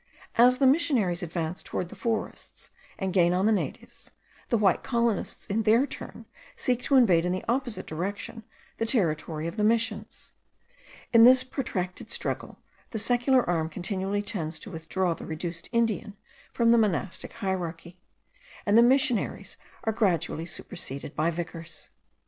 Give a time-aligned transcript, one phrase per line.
[0.33, 4.09] As the missionaries advance towards the forests, and gain on the natives,
[4.49, 8.41] the white colonists in their turn seek to invade in the opposite direction
[8.79, 10.33] the territory of the Missions.
[11.13, 12.57] In this protracted struggle,
[12.89, 16.17] the secular arm continually tends to withdraw the reduced Indian
[16.51, 17.99] from the monastic hierarchy,
[18.65, 21.91] and the missionaries are gradually superseded by vicars.